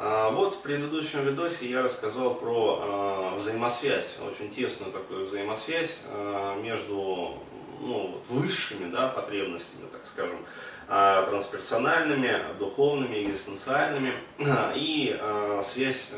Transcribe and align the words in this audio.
А, 0.00 0.30
вот 0.30 0.54
в 0.54 0.60
предыдущем 0.60 1.24
видосе 1.24 1.68
я 1.68 1.82
рассказал 1.82 2.36
про 2.36 2.78
а, 2.80 3.34
взаимосвязь, 3.34 4.16
очень 4.24 4.48
тесную 4.48 4.92
такую 4.92 5.26
взаимосвязь 5.26 6.02
а, 6.06 6.54
между 6.62 7.34
ну, 7.80 8.20
высшими 8.28 8.88
да, 8.90 9.08
потребностями, 9.08 9.86
так 9.90 10.02
скажем, 10.06 10.38
трансперсональными, 10.86 12.40
духовными, 12.58 13.22
экзистенциальными 13.22 14.14
и 14.74 15.20
связь 15.62 16.08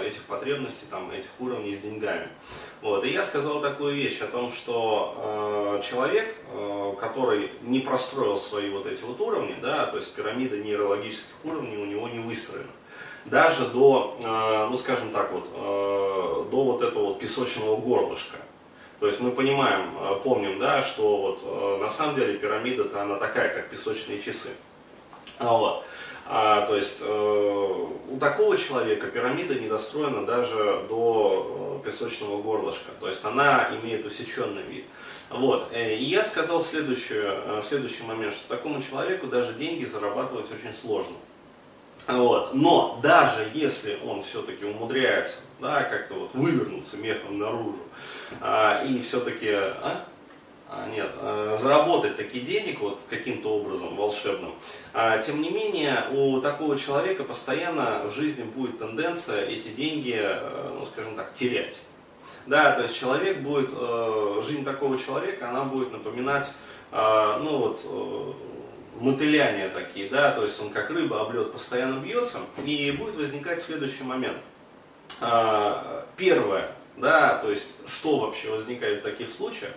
этих 0.00 0.22
потребностей, 0.22 0.86
там, 0.90 1.10
этих 1.10 1.28
уровней 1.38 1.74
с 1.74 1.80
деньгами. 1.80 2.28
Вот. 2.80 3.04
И 3.04 3.12
я 3.12 3.22
сказал 3.22 3.60
такую 3.60 3.94
вещь 3.94 4.22
о 4.22 4.26
том, 4.26 4.50
что 4.50 5.78
человек, 5.86 6.34
который 6.98 7.50
не 7.60 7.80
простроил 7.80 8.38
свои 8.38 8.70
вот 8.70 8.86
эти 8.86 9.02
вот 9.02 9.20
уровни, 9.20 9.54
да, 9.60 9.86
то 9.86 9.98
есть 9.98 10.14
пирамида 10.14 10.56
нейрологических 10.56 11.34
уровней 11.44 11.76
у 11.76 11.84
него 11.84 12.08
не 12.08 12.18
выстроена 12.18 12.70
даже 13.26 13.66
до, 13.68 14.16
ну 14.70 14.76
скажем 14.76 15.10
так 15.10 15.32
вот, 15.32 15.48
до 16.50 16.64
вот 16.64 16.82
этого 16.82 17.06
вот 17.06 17.18
песочного 17.18 17.76
горлышка. 17.76 18.36
То 19.00 19.08
есть 19.08 19.20
мы 19.20 19.32
понимаем, 19.32 19.90
э, 20.00 20.20
помним, 20.22 20.58
да, 20.58 20.80
что 20.80 21.16
вот 21.18 21.40
э, 21.44 21.82
на 21.82 21.90
самом 21.90 22.14
деле 22.14 22.38
пирамида-то 22.38 23.02
она 23.02 23.16
такая, 23.16 23.54
как 23.54 23.68
песочные 23.68 24.22
часы. 24.22 24.50
А 25.38 25.52
вот. 25.52 25.84
А, 26.26 26.66
то 26.66 26.74
есть 26.74 27.02
э, 27.04 27.86
у 28.08 28.16
такого 28.18 28.56
человека 28.56 29.08
пирамида 29.08 29.56
не 29.56 29.68
достроена 29.68 30.24
даже 30.24 30.86
до 30.88 31.80
э, 31.84 31.86
песочного 31.86 32.40
горлышка. 32.40 32.92
То 32.98 33.08
есть 33.08 33.22
она 33.26 33.68
имеет 33.82 34.06
усеченный 34.06 34.62
вид. 34.62 34.86
Вот. 35.28 35.70
И 35.76 36.04
я 36.04 36.24
сказал 36.24 36.62
следующий, 36.62 37.20
следующий 37.62 38.04
момент, 38.04 38.32
что 38.32 38.56
такому 38.56 38.80
человеку 38.80 39.26
даже 39.26 39.52
деньги 39.52 39.84
зарабатывать 39.84 40.46
очень 40.50 40.72
сложно. 40.72 41.16
Вот. 42.06 42.54
Но 42.54 43.00
даже 43.02 43.48
если 43.54 43.98
он 44.04 44.22
все-таки 44.22 44.64
умудряется 44.64 45.38
да, 45.60 45.82
как-то 45.84 46.14
вот 46.14 46.34
вывернуться 46.34 46.96
мехом 46.96 47.38
наружу 47.38 47.78
а, 48.40 48.84
и 48.84 49.00
все-таки 49.00 49.50
а? 49.50 50.04
А, 50.68 50.88
нет, 50.88 51.10
а, 51.16 51.56
заработать 51.60 52.16
такие 52.16 52.44
денег 52.44 52.80
вот 52.80 53.00
каким-то 53.08 53.48
образом 53.48 53.96
волшебным, 53.96 54.54
а, 54.92 55.18
тем 55.18 55.40
не 55.40 55.50
менее 55.50 56.04
у 56.10 56.40
такого 56.40 56.78
человека 56.78 57.22
постоянно 57.22 58.02
в 58.08 58.14
жизни 58.14 58.42
будет 58.42 58.78
тенденция 58.78 59.44
эти 59.44 59.68
деньги, 59.68 60.16
э, 60.16 60.70
ну 60.78 60.84
скажем 60.86 61.16
так, 61.16 61.32
терять. 61.34 61.78
Да, 62.46 62.72
то 62.72 62.82
есть 62.82 62.98
человек 62.98 63.40
будет, 63.40 63.70
э, 63.72 64.42
жизнь 64.46 64.64
такого 64.64 64.98
человека, 64.98 65.48
она 65.48 65.64
будет 65.64 65.92
напоминать, 65.92 66.52
э, 66.92 67.38
ну 67.42 67.58
вот, 67.58 67.80
э, 67.84 68.32
мотыляния 69.00 69.68
такие, 69.68 70.08
да, 70.08 70.30
то 70.32 70.42
есть 70.42 70.60
он 70.60 70.70
как 70.70 70.90
рыба 70.90 71.20
об 71.20 71.32
лед 71.32 71.52
постоянно 71.52 72.00
бьется, 72.00 72.38
и 72.64 72.90
будет 72.90 73.16
возникать 73.16 73.60
следующий 73.60 74.04
момент. 74.04 74.38
А, 75.20 76.06
первое, 76.16 76.70
да, 76.96 77.38
то 77.38 77.50
есть 77.50 77.78
что 77.88 78.18
вообще 78.18 78.50
возникает 78.50 79.00
в 79.00 79.02
таких 79.02 79.30
случаях, 79.30 79.72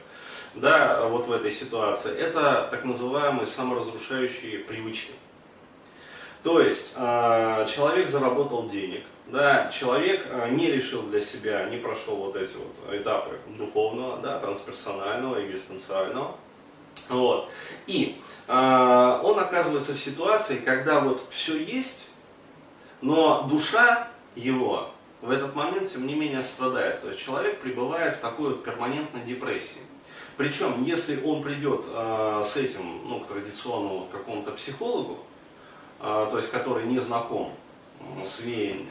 да, 0.56 1.06
вот 1.08 1.28
в 1.28 1.32
этой 1.32 1.52
ситуации, 1.52 2.16
это 2.16 2.68
так 2.72 2.84
называемые 2.86 3.46
саморазрушающие 3.46 4.60
привычки. 4.60 5.12
То 6.44 6.62
есть 6.62 6.94
а, 6.96 7.66
человек 7.66 8.08
заработал 8.08 8.70
денег, 8.70 9.04
да, 9.28 9.70
человек 9.72 10.26
а, 10.32 10.50
не 10.50 10.72
решил 10.72 11.04
для 11.04 11.20
себя, 11.20 11.66
не 11.66 11.78
прошел 11.78 12.16
вот 12.16 12.36
эти 12.36 12.54
вот 12.54 12.94
этапы 12.94 13.38
духовного, 13.58 14.20
да, 14.20 14.40
трансперсонального, 14.40 15.46
экзистенциального, 15.46 16.36
вот. 17.10 17.50
И 17.88 18.20
э, 18.48 19.20
он 19.24 19.40
оказывается 19.40 19.94
в 19.94 20.00
ситуации, 20.00 20.58
когда 20.58 21.00
вот 21.00 21.26
все 21.30 21.58
есть, 21.58 22.08
но 23.02 23.44
душа 23.44 24.10
его 24.36 24.90
в 25.22 25.32
этот 25.32 25.56
момент, 25.56 25.92
тем 25.92 26.08
не 26.08 26.16
менее, 26.16 26.44
страдает. 26.44 27.02
То 27.02 27.08
есть 27.08 27.20
человек 27.20 27.60
пребывает 27.60 28.16
в 28.16 28.20
такой 28.20 28.50
вот 28.50 28.64
перманентной 28.64 29.22
депрессии. 29.22 29.82
Причем, 30.38 30.84
если 30.84 31.22
он 31.24 31.42
придет 31.42 31.86
э, 31.88 32.44
с 32.46 32.58
этим, 32.58 33.02
ну, 33.08 33.20
к 33.22 33.28
традиционному 33.28 34.08
какому-то 34.12 34.52
психологу, 34.52 35.20
э, 36.00 36.28
то 36.32 36.38
есть 36.38 36.52
который 36.52 36.86
не 36.86 37.00
знаком 37.00 37.54
с, 38.26 38.42
веян, 38.42 38.86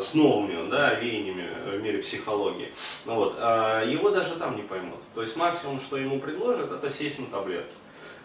с 0.00 0.14
новыми 0.14 0.68
да, 0.70 0.94
веяниями 0.94 1.48
в 1.70 1.82
мире 1.82 1.98
психологии, 1.98 2.72
ну, 3.04 3.14
вот, 3.16 3.36
э, 3.38 3.84
его 3.88 4.10
даже 4.10 4.36
там 4.36 4.56
не 4.56 4.62
поймут. 4.62 4.98
То 5.14 5.22
есть 5.22 5.36
максимум, 5.36 5.78
что 5.78 5.96
ему 5.96 6.18
предложат, 6.18 6.72
это 6.72 6.90
сесть 6.90 7.18
на 7.18 7.26
таблетки. 7.26 7.72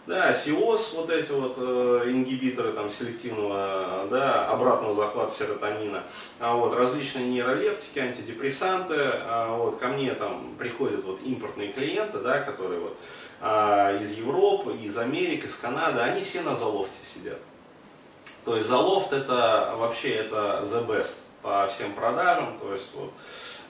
Да, 0.06 0.32
СИОС, 0.32 0.94
вот 0.94 1.10
эти 1.10 1.30
вот 1.32 1.56
э, 1.58 2.04
ингибиторы 2.06 2.72
там, 2.72 2.88
селективного, 2.88 4.08
да, 4.10 4.48
обратного 4.48 4.94
захвата 4.94 5.30
серотонина, 5.30 6.04
а 6.38 6.54
вот, 6.54 6.72
различные 6.72 7.26
нейролептики, 7.26 7.98
антидепрессанты, 7.98 8.94
а 8.96 9.54
вот, 9.54 9.76
ко 9.76 9.88
мне 9.88 10.14
там 10.14 10.54
приходят 10.58 11.04
вот 11.04 11.20
импортные 11.22 11.72
клиенты, 11.74 12.20
да, 12.20 12.40
которые 12.40 12.80
вот, 12.80 12.96
а, 13.42 13.98
из 14.00 14.12
Европы, 14.12 14.74
из 14.78 14.96
Америки, 14.96 15.44
из 15.44 15.56
Канады, 15.56 16.00
они 16.00 16.22
все 16.22 16.40
на 16.40 16.54
залофте 16.54 17.04
сидят. 17.04 17.38
То 18.48 18.56
есть 18.56 18.66
залофт 18.66 19.12
это 19.12 19.74
вообще 19.76 20.14
это 20.14 20.62
the 20.64 20.86
best 20.86 21.18
по 21.42 21.66
всем 21.66 21.92
продажам, 21.92 22.58
то 22.58 22.72
есть 22.72 22.88
вот, 22.94 23.12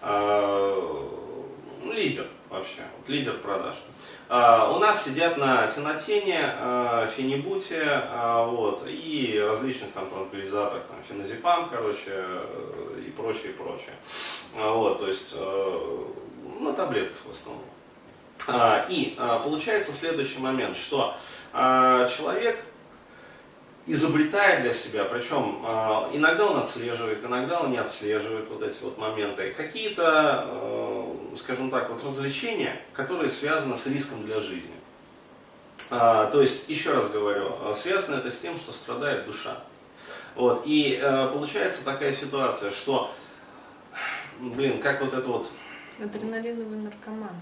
э, 0.03 1.93
лидер 1.93 2.25
вообще, 2.49 2.83
вот, 2.97 3.09
лидер 3.09 3.33
продаж. 3.39 3.75
Uh, 4.29 4.77
у 4.77 4.79
нас 4.79 5.05
сидят 5.05 5.37
на 5.37 5.67
тенотене, 5.67 6.55
uh, 6.61 7.11
фенибуте 7.11 7.83
uh, 7.83 8.49
вот, 8.49 8.85
и 8.87 9.43
различных 9.45 9.91
там 9.93 10.09
транквилизаторах, 10.11 10.85
там, 10.85 10.99
феназепам, 11.09 11.69
короче, 11.71 12.25
и 13.05 13.11
прочее, 13.11 13.51
и 13.51 13.55
прочее. 13.55 13.97
Вот, 14.55 15.01
то 15.01 15.09
есть 15.09 15.35
на 16.61 16.73
таблетках 16.73 17.19
в 17.27 17.31
основном. 17.33 17.65
И 18.91 19.19
получается 19.43 19.93
следующий 19.93 20.39
момент, 20.39 20.77
что 20.77 21.17
человек 21.53 22.63
изобретает 23.89 24.63
для 24.63 24.73
себя, 24.73 25.05
причем 25.05 25.65
э, 25.67 26.11
иногда 26.13 26.47
он 26.47 26.59
отслеживает, 26.59 27.25
иногда 27.25 27.61
он 27.61 27.71
не 27.71 27.79
отслеживает 27.79 28.49
вот 28.51 28.63
эти 28.63 28.83
вот 28.83 28.99
моменты, 28.99 29.55
какие-то, 29.57 30.47
э, 30.47 31.37
скажем 31.39 31.71
так, 31.71 31.89
вот 31.89 32.05
развлечения, 32.05 32.81
которые 32.93 33.31
связаны 33.31 33.77
с 33.77 33.87
риском 33.87 34.25
для 34.25 34.41
жизни. 34.41 34.75
А, 35.91 36.27
то 36.31 36.43
есть, 36.43 36.69
еще 36.69 36.93
раз 36.93 37.11
говорю, 37.11 37.51
связано 37.75 38.17
это 38.17 38.31
с 38.31 38.39
тем, 38.39 38.57
что 38.59 38.73
страдает 38.73 39.25
душа. 39.25 39.57
Вот, 40.35 40.63
и 40.67 41.01
э, 41.03 41.29
получается 41.33 41.83
такая 41.83 42.13
ситуация, 42.13 42.71
что, 42.73 43.11
блин, 44.39 44.83
как 44.83 45.01
вот 45.01 45.15
это 45.15 45.27
вот... 45.27 45.51
Адреналиновый 45.99 46.79
наркоман 46.79 47.35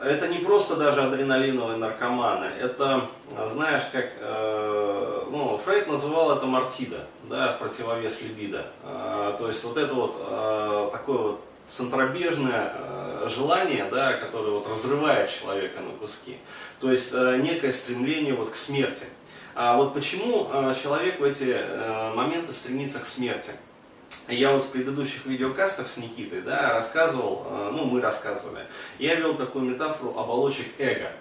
это 0.00 0.28
не 0.28 0.38
просто 0.38 0.76
даже 0.76 1.02
адреналиновые 1.02 1.78
наркоманы, 1.78 2.46
это, 2.60 3.08
знаешь, 3.48 3.84
как, 3.92 4.06
э, 4.20 5.24
ну, 5.30 5.56
Фрейд 5.64 5.88
называл 5.88 6.36
это 6.36 6.46
мартида, 6.46 7.06
да, 7.24 7.52
в 7.52 7.58
противовес 7.58 8.22
либидо. 8.22 8.66
Э, 8.84 9.36
то 9.38 9.48
есть 9.48 9.64
вот 9.64 9.76
это 9.76 9.94
вот 9.94 10.16
э, 10.18 10.88
такое 10.92 11.18
вот 11.18 11.40
центробежное 11.66 12.72
э, 12.74 13.28
желание, 13.28 13.86
да, 13.90 14.14
которое 14.14 14.50
вот 14.50 14.68
разрывает 14.68 15.30
человека 15.30 15.80
на 15.80 15.90
куски. 15.98 16.36
То 16.80 16.90
есть 16.90 17.12
э, 17.14 17.38
некое 17.38 17.72
стремление 17.72 18.34
вот 18.34 18.50
к 18.50 18.56
смерти. 18.56 19.04
А 19.54 19.76
вот 19.76 19.94
почему 19.94 20.48
э, 20.52 20.74
человек 20.80 21.18
в 21.18 21.24
эти 21.24 21.56
э, 21.56 22.12
моменты 22.14 22.52
стремится 22.52 22.98
к 22.98 23.06
смерти? 23.06 23.50
Я 24.28 24.52
вот 24.52 24.64
в 24.64 24.68
предыдущих 24.68 25.24
видеокастах 25.26 25.88
с 25.88 25.96
Никитой 25.96 26.40
да, 26.40 26.72
рассказывал, 26.72 27.46
э, 27.48 27.70
ну 27.72 27.84
мы 27.84 28.00
рассказывали, 28.00 28.66
я 28.98 29.14
вел 29.14 29.34
такую 29.34 29.64
метафору 29.64 30.18
оболочек 30.18 30.66
эго. 30.78 31.12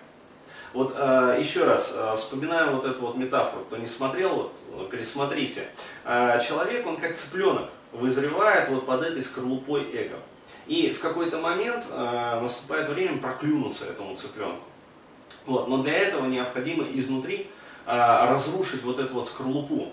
Вот 0.73 0.93
э, 0.95 1.37
еще 1.39 1.65
раз 1.65 1.93
э, 1.95 2.15
вот 2.71 2.85
эту 2.85 3.01
вот 3.01 3.15
метафору, 3.17 3.63
кто 3.65 3.77
не 3.77 3.85
смотрел, 3.85 4.51
вот 4.73 4.89
пересмотрите. 4.89 5.67
Человек, 6.03 6.85
он 6.85 6.97
как 6.97 7.15
цыпленок, 7.15 7.69
вызревает 7.91 8.69
вот 8.69 8.85
под 8.85 9.03
этой 9.03 9.23
скорлупой 9.23 9.83
эго. 9.93 10.17
И 10.67 10.89
в 10.89 10.99
какой-то 10.99 11.37
момент 11.37 11.85
наступает 12.41 12.89
время 12.89 13.19
проклюнуться 13.19 13.85
этому 13.85 14.15
цыпленку. 14.15 14.63
Вот, 15.45 15.67
но 15.67 15.83
для 15.83 15.93
этого 15.93 16.25
необходимо 16.25 16.85
изнутри 16.91 17.49
разрушить 17.85 18.81
вот 18.83 18.99
эту 18.99 19.13
вот 19.13 19.27
скорлупу 19.27 19.91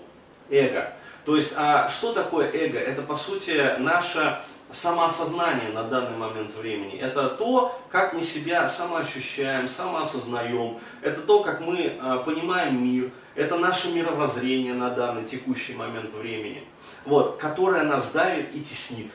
эго. 0.49 0.93
То 1.25 1.35
есть, 1.35 1.53
а 1.57 1.87
что 1.87 2.13
такое 2.13 2.51
эго? 2.51 2.79
Это, 2.79 3.01
по 3.01 3.15
сути, 3.15 3.77
наше 3.79 4.39
самоосознание 4.71 5.69
на 5.69 5.83
данный 5.83 6.17
момент 6.17 6.53
времени. 6.55 6.97
Это 6.97 7.29
то, 7.29 7.79
как 7.89 8.13
мы 8.13 8.23
себя 8.23 8.67
самоощущаем, 8.67 9.69
самоосознаем. 9.69 10.79
Это 11.01 11.21
то, 11.21 11.43
как 11.43 11.61
мы 11.61 11.97
а, 12.01 12.17
понимаем 12.17 12.83
мир. 12.83 13.11
Это 13.35 13.57
наше 13.57 13.91
мировоззрение 13.91 14.73
на 14.73 14.89
данный 14.89 15.25
текущий 15.25 15.73
момент 15.73 16.13
времени. 16.13 16.63
Вот, 17.05 17.37
которое 17.37 17.83
нас 17.83 18.11
давит 18.11 18.53
и 18.53 18.61
теснит 18.61 19.11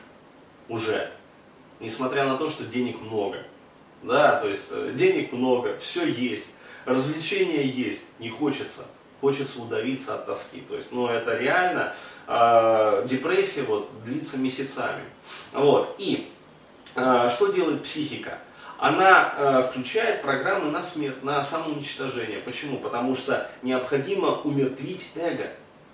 уже. 0.67 1.11
Несмотря 1.79 2.25
на 2.25 2.37
то, 2.37 2.49
что 2.49 2.63
денег 2.65 3.01
много. 3.01 3.43
Да, 4.01 4.39
то 4.39 4.47
есть 4.47 4.69
э, 4.71 4.93
денег 4.95 5.33
много, 5.33 5.77
все 5.77 6.05
есть, 6.05 6.47
развлечения 6.85 7.63
есть, 7.63 8.05
не 8.19 8.29
хочется. 8.29 8.85
Хочется 9.21 9.61
удавиться 9.61 10.15
от 10.15 10.25
тоски. 10.25 10.61
То 10.61 10.75
есть, 10.75 10.91
ну, 10.91 11.07
это 11.07 11.37
реально 11.37 11.93
э, 12.27 13.05
депрессия 13.07 13.63
вот, 13.63 13.89
длится 14.03 14.37
месяцами. 14.37 15.03
Вот. 15.53 15.95
И 15.97 16.31
э, 16.95 17.29
что 17.29 17.51
делает 17.51 17.83
психика? 17.83 18.39
Она 18.77 19.33
э, 19.35 19.63
включает 19.63 20.21
программы 20.21 20.71
на 20.71 20.81
смерть, 20.81 21.21
на 21.23 21.43
самоуничтожение. 21.43 22.39
Почему? 22.39 22.77
Потому 22.77 23.13
что 23.13 23.49
необходимо 23.61 24.39
умертвить 24.41 25.11
эго, 25.17 25.51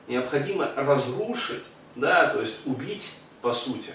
необходимо 0.08 0.70
разрушить, 0.76 1.64
да, 1.96 2.28
то 2.28 2.42
есть 2.42 2.60
убить, 2.66 3.14
по 3.42 3.54
сути, 3.54 3.92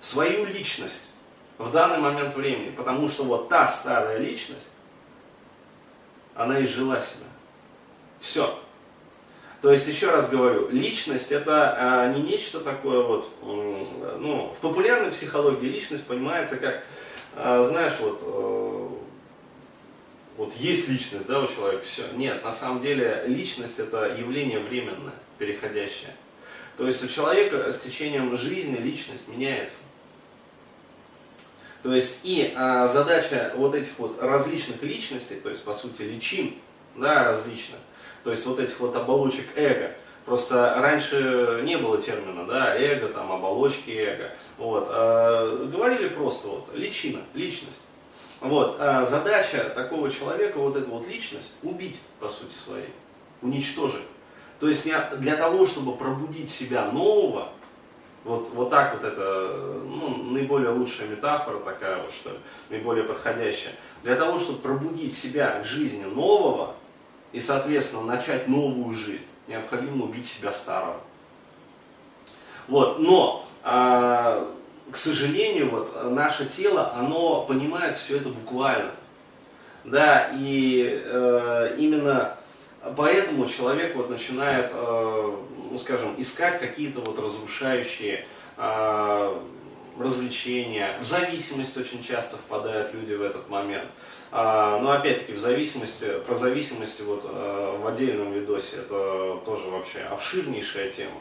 свою 0.00 0.44
личность 0.44 1.10
в 1.58 1.70
данный 1.70 1.98
момент 1.98 2.34
времени. 2.34 2.70
Потому 2.70 3.08
что 3.08 3.22
вот 3.22 3.48
та 3.48 3.68
старая 3.68 4.18
личность, 4.18 4.66
она 6.34 6.62
изжила 6.64 6.98
себя. 6.98 7.26
Все. 8.20 8.58
То 9.62 9.72
есть, 9.72 9.88
еще 9.88 10.10
раз 10.10 10.28
говорю, 10.28 10.68
личность 10.70 11.32
это 11.32 11.74
а, 11.78 12.12
не 12.12 12.22
нечто 12.22 12.60
такое 12.60 13.02
вот, 13.02 13.28
ну, 13.42 14.54
в 14.56 14.60
популярной 14.60 15.10
психологии 15.10 15.66
личность 15.66 16.04
понимается 16.04 16.56
как, 16.56 16.84
а, 17.34 17.64
знаешь, 17.64 17.94
вот, 18.00 18.20
а, 18.22 18.98
вот 20.36 20.54
есть 20.56 20.88
личность, 20.88 21.26
да, 21.26 21.40
у 21.40 21.48
человека, 21.48 21.84
все. 21.84 22.04
Нет, 22.14 22.44
на 22.44 22.52
самом 22.52 22.82
деле 22.82 23.24
личность 23.26 23.78
это 23.78 24.14
явление 24.16 24.60
временное, 24.60 25.14
переходящее. 25.38 26.14
То 26.76 26.86
есть 26.86 27.02
у 27.02 27.08
человека 27.08 27.72
с 27.72 27.80
течением 27.80 28.36
жизни 28.36 28.76
личность 28.76 29.28
меняется. 29.28 29.78
То 31.82 31.94
есть 31.94 32.20
и 32.24 32.52
а, 32.54 32.86
задача 32.88 33.52
вот 33.56 33.74
этих 33.74 33.98
вот 33.98 34.20
различных 34.20 34.82
личностей, 34.82 35.36
то 35.36 35.48
есть 35.48 35.62
по 35.62 35.72
сути 35.72 36.02
личин, 36.02 36.54
да, 36.96 37.24
различных, 37.24 37.78
то 38.24 38.30
есть 38.30 38.44
вот 38.46 38.58
этих 38.58 38.78
вот 38.80 38.94
оболочек 38.96 39.46
эго. 39.56 39.92
Просто 40.24 40.74
раньше 40.76 41.60
не 41.62 41.76
было 41.76 42.02
термина, 42.02 42.44
да, 42.46 42.76
эго, 42.76 43.08
там, 43.08 43.30
оболочки 43.30 43.90
эго. 43.90 44.32
Вот, 44.58 44.88
э, 44.90 45.68
говорили 45.70 46.08
просто 46.08 46.48
вот 46.48 46.68
личина, 46.74 47.20
личность. 47.34 47.84
Вот, 48.40 48.76
э, 48.80 49.06
задача 49.08 49.70
такого 49.74 50.10
человека, 50.10 50.58
вот 50.58 50.74
эту 50.74 50.90
вот 50.90 51.06
личность, 51.06 51.54
убить, 51.62 52.00
по 52.18 52.28
сути 52.28 52.52
своей, 52.52 52.92
уничтожить. 53.40 54.02
То 54.58 54.68
есть 54.68 54.84
для 55.18 55.36
того, 55.36 55.64
чтобы 55.64 55.96
пробудить 55.96 56.50
себя 56.50 56.90
нового, 56.90 57.50
вот, 58.24 58.50
вот 58.54 58.70
так 58.70 58.94
вот 58.94 59.04
это, 59.04 59.80
ну, 59.84 60.16
наиболее 60.32 60.70
лучшая 60.70 61.06
метафора 61.06 61.60
такая 61.60 62.02
вот, 62.02 62.10
что 62.10 62.30
ли, 62.30 62.38
наиболее 62.70 63.04
подходящая. 63.04 63.74
Для 64.02 64.16
того, 64.16 64.40
чтобы 64.40 64.58
пробудить 64.58 65.16
себя 65.16 65.60
к 65.60 65.64
жизни 65.64 66.04
нового, 66.04 66.74
и, 67.32 67.40
соответственно, 67.40 68.02
начать 68.02 68.48
новую 68.48 68.94
жизнь, 68.94 69.24
необходимо 69.48 70.04
убить 70.04 70.26
себя 70.26 70.52
старого. 70.52 71.00
Вот, 72.68 72.98
но, 72.98 73.46
а, 73.62 74.52
к 74.90 74.96
сожалению, 74.96 75.70
вот, 75.70 76.12
наше 76.12 76.46
тело, 76.46 76.92
оно 76.94 77.42
понимает 77.42 77.96
все 77.96 78.16
это 78.16 78.28
буквально. 78.28 78.90
Да, 79.84 80.32
и 80.34 81.00
э, 81.04 81.76
именно 81.78 82.36
поэтому 82.96 83.46
человек 83.46 83.94
вот 83.94 84.10
начинает, 84.10 84.72
э, 84.74 85.36
ну 85.70 85.78
скажем, 85.78 86.14
искать 86.18 86.58
какие-то 86.58 87.00
вот 87.00 87.18
разрушающие 87.18 88.26
э, 88.56 89.38
развлечения. 89.98 90.96
В 91.00 91.04
зависимость 91.04 91.76
очень 91.76 92.02
часто 92.02 92.36
впадают 92.36 92.94
люди 92.94 93.14
в 93.14 93.22
этот 93.22 93.48
момент. 93.48 93.88
А, 94.32 94.78
но 94.80 94.92
опять-таки 94.92 95.32
в 95.32 95.38
зависимости, 95.38 96.06
про 96.26 96.34
зависимости 96.34 97.02
вот 97.02 97.22
а, 97.24 97.78
в 97.78 97.86
отдельном 97.86 98.32
видосе 98.32 98.76
это 98.76 99.38
тоже 99.44 99.68
вообще 99.68 100.00
обширнейшая 100.00 100.90
тема. 100.90 101.18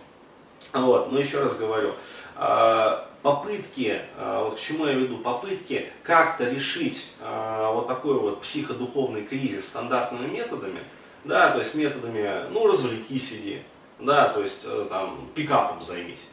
Вот, 0.73 1.11
но 1.11 1.19
еще 1.19 1.41
раз 1.41 1.55
говорю, 1.55 1.93
а, 2.35 3.07
попытки, 3.21 4.01
вот 4.19 4.55
к 4.55 4.59
чему 4.59 4.85
я 4.85 4.93
веду, 4.93 5.17
попытки 5.17 5.89
как-то 6.03 6.47
решить 6.47 7.11
вот 7.19 7.87
такой 7.87 8.19
вот 8.19 8.41
психодуховный 8.41 9.23
кризис 9.23 9.67
стандартными 9.67 10.27
методами, 10.27 10.81
да, 11.23 11.49
то 11.49 11.59
есть 11.59 11.73
методами, 11.73 12.47
ну, 12.51 12.67
развлеки 12.67 13.19
сиди, 13.19 13.63
да, 13.99 14.29
то 14.29 14.41
есть 14.41 14.65
э, 14.67 14.85
там 14.89 15.27
пикапом 15.33 15.83
займись, 15.83 16.27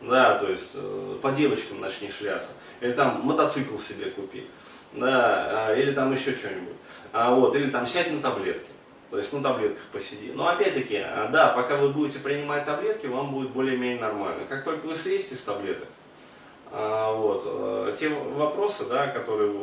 да, 0.00 0.38
то 0.38 0.50
есть 0.50 0.72
э, 0.74 1.18
по 1.22 1.30
девочкам 1.32 1.80
начни 1.80 2.10
шляться, 2.10 2.52
или 2.80 2.92
там 2.92 3.20
мотоцикл 3.22 3.78
себе 3.78 4.10
купи 4.10 4.46
да, 4.92 5.68
а, 5.68 5.74
или 5.74 5.92
там 5.92 6.12
еще 6.12 6.34
что-нибудь. 6.34 6.74
А, 7.12 7.34
вот, 7.34 7.54
или 7.54 7.70
там 7.70 7.86
сядь 7.86 8.12
на 8.12 8.20
таблетки. 8.20 8.66
То 9.10 9.16
есть 9.16 9.32
на 9.32 9.42
таблетках 9.42 9.82
посиди. 9.92 10.32
Но 10.34 10.48
опять-таки, 10.48 10.96
а, 10.96 11.28
да, 11.32 11.48
пока 11.48 11.76
вы 11.76 11.90
будете 11.90 12.18
принимать 12.18 12.64
таблетки, 12.64 13.06
вам 13.06 13.32
будет 13.32 13.50
более-менее 13.50 14.00
нормально. 14.00 14.44
Как 14.48 14.64
только 14.64 14.86
вы 14.86 14.94
слезете 14.94 15.34
с 15.34 15.42
таблеток, 15.42 15.88
а, 16.70 17.12
вот, 17.14 17.42
э, 17.46 17.96
те 17.98 18.10
вопросы, 18.10 18.84
да, 18.86 19.06
которые 19.06 19.54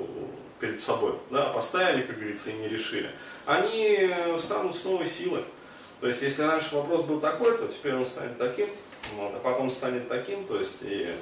перед 0.59 0.79
собой 0.79 1.13
да, 1.29 1.49
поставили, 1.49 2.01
как 2.01 2.15
говорится, 2.15 2.49
и 2.49 2.53
не 2.53 2.67
решили, 2.67 3.11
они 3.45 4.09
станут 4.39 4.75
с 4.75 4.83
новой 4.83 5.05
силой. 5.05 5.43
То 6.01 6.07
есть, 6.07 6.21
если 6.21 6.41
раньше 6.43 6.75
вопрос 6.75 7.03
был 7.03 7.19
такой, 7.19 7.57
то 7.57 7.67
теперь 7.67 7.95
он 7.95 8.05
станет 8.05 8.37
таким, 8.37 8.67
вот, 9.15 9.33
а 9.35 9.39
потом 9.43 9.69
станет 9.71 10.07
таким, 10.07 10.45
то 10.45 10.59
есть 10.59 10.83
и 10.83 11.13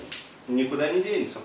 никуда 0.48 0.92
не 0.92 1.02
денется. 1.02 1.40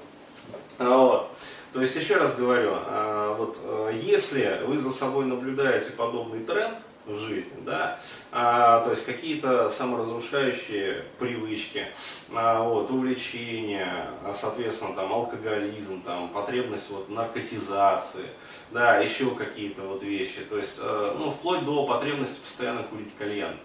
Вот. 0.79 1.31
То 1.73 1.83
есть, 1.83 1.97
еще 1.97 2.17
раз 2.17 2.35
говорю, 2.37 2.73
а, 2.75 3.35
вот 3.35 3.59
а, 3.63 3.91
если 3.91 4.63
вы 4.67 4.79
за 4.79 4.91
собой 4.91 5.27
наблюдаете 5.27 5.91
подобный 5.93 6.41
тренд 6.41 6.79
в 7.05 7.19
жизни, 7.19 7.53
да, 7.65 8.01
а, 8.33 8.81
то 8.81 8.91
есть 8.91 9.05
какие-то 9.05 9.69
саморазрушающие 9.69 11.05
привычки, 11.19 11.87
вот, 12.31 12.91
увлечения, 12.91 14.11
соответственно, 14.35 14.95
там, 14.95 15.13
алкоголизм, 15.13 16.03
там, 16.03 16.29
потребность 16.31 16.91
вот, 16.91 17.09
наркотизации, 17.11 18.27
да, 18.71 18.99
еще 18.99 19.31
какие-то 19.33 19.83
вот 19.83 20.03
вещи, 20.03 20.41
то 20.49 20.57
есть, 20.57 20.81
ну, 20.83 21.31
вплоть 21.31 21.65
до 21.65 21.87
потребности 21.87 22.41
постоянно 22.41 22.83
курить 22.83 23.15
кальян. 23.19 23.57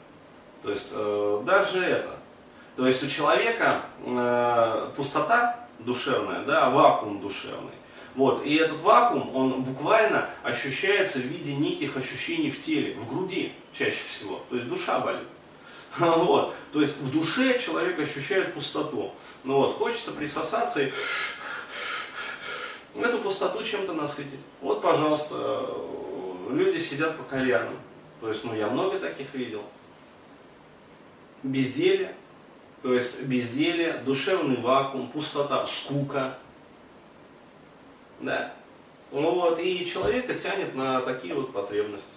То 0.62 0.70
есть, 0.70 0.94
даже 1.46 1.80
это. 1.84 2.18
То 2.76 2.88
есть 2.88 3.04
у 3.04 3.08
человека 3.08 3.84
пустота 4.96 5.68
душевная, 5.80 6.44
да, 6.44 6.70
вакуум 6.70 7.22
душевный. 7.22 7.74
Вот. 8.16 8.46
И 8.46 8.56
этот 8.56 8.80
вакуум, 8.82 9.36
он 9.36 9.64
буквально 9.64 10.30
ощущается 10.44 11.20
в 11.20 11.24
виде 11.24 11.54
неких 11.54 11.98
ощущений 11.98 12.52
в 12.52 12.60
теле, 12.60 12.96
в 12.96 13.10
груди 13.10 13.54
чаще 13.74 14.04
всего. 14.08 14.42
То 14.50 14.56
есть 14.56 14.68
душа 14.68 15.00
болит. 15.00 15.28
Вот. 16.00 16.56
То 16.72 16.82
есть 16.82 16.98
в 16.98 17.12
душе 17.12 17.60
человек 17.60 18.00
ощущает 18.00 18.54
пустоту. 18.54 19.14
Ну 19.44 19.58
вот, 19.58 19.78
хочется 19.78 20.12
присосаться 20.12 20.82
и 20.82 20.92
эту 22.96 23.20
пустоту 23.20 23.64
чем-то 23.64 23.94
насытить. 23.94 24.40
Вот, 24.62 24.82
пожалуйста, 24.82 25.76
люди 26.50 26.78
сидят 26.78 27.18
по 27.18 27.24
кальянам. 27.24 27.76
То 28.22 28.30
есть, 28.30 28.44
ну, 28.44 28.56
я 28.56 28.68
много 28.68 29.00
таких 29.00 29.34
видел. 29.34 29.64
Безделие. 31.42 32.16
То 32.84 32.94
есть 32.94 33.24
безделие, 33.24 33.94
душевный 34.06 34.58
вакуум, 34.58 35.08
пустота, 35.08 35.66
скука, 35.66 36.38
да. 38.20 38.54
Ну 39.12 39.36
вот, 39.36 39.60
и 39.60 39.86
человека 39.86 40.34
тянет 40.34 40.76
на 40.76 41.00
такие 41.02 41.34
вот 41.34 41.54
потребности. 41.54 42.12